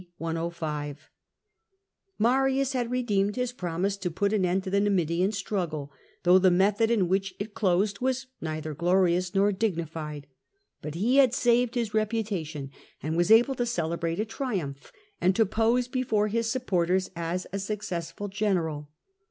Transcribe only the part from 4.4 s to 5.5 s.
end to the Numidian